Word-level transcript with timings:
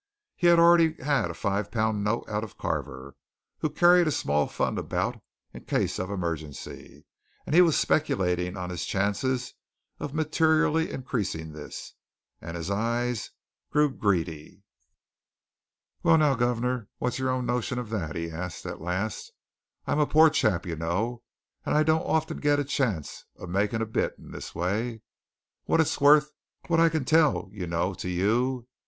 He 0.35 0.47
had 0.47 0.57
already 0.57 0.93
had 1.03 1.29
a 1.29 1.35
five 1.35 1.69
pound 1.69 2.03
note 2.03 2.25
out 2.27 2.43
of 2.43 2.57
Carver, 2.57 3.15
who 3.59 3.69
carried 3.69 4.07
a 4.07 4.11
small 4.11 4.47
fund 4.47 4.79
about 4.79 5.13
him 5.17 5.21
in 5.53 5.65
case 5.65 5.99
of 5.99 6.09
emergency; 6.09 7.05
he 7.51 7.61
was 7.61 7.77
speculating 7.77 8.57
on 8.57 8.71
his 8.71 8.83
chances 8.83 9.53
of 9.99 10.15
materially 10.15 10.89
increasing 10.89 11.53
this, 11.53 11.93
and 12.41 12.57
his 12.57 12.71
eyes 12.71 13.29
grew 13.69 13.93
greedy. 13.93 14.63
"Well, 16.01 16.17
now, 16.17 16.33
guv'nor, 16.33 16.87
what's 16.97 17.19
your 17.19 17.29
own 17.29 17.45
notion 17.45 17.77
of 17.77 17.91
that?" 17.91 18.15
he 18.15 18.31
asked 18.31 18.65
at 18.65 18.81
last. 18.81 19.31
"I'm 19.85 19.99
a 19.99 20.07
poor 20.07 20.31
chap, 20.31 20.65
you 20.65 20.75
know, 20.75 21.21
and 21.63 21.75
I 21.77 21.83
don't 21.83 22.01
often 22.01 22.37
get 22.39 22.59
a 22.59 22.63
chance 22.63 23.25
o' 23.37 23.45
making 23.45 23.83
a 23.83 23.85
bit 23.85 24.15
in 24.17 24.31
this 24.31 24.55
way. 24.55 25.03
What's 25.65 25.93
it 25.93 26.01
worth 26.01 26.31
what 26.65 26.79
I 26.79 26.89
can 26.89 27.05
tell, 27.05 27.49
you 27.53 27.67
know 27.67 27.93
to 27.93 28.09
you? 28.09 28.67